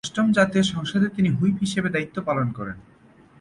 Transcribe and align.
অষ্টম 0.05 0.27
জাতীয় 0.31 0.63
সংসদের 0.73 1.09
তিনি 1.09 1.29
হুইপ 1.29 1.55
হিসেবে 1.59 1.89
দায়িত্ব 1.89 2.17
পালন 2.21 2.47
করেন। 2.57 2.77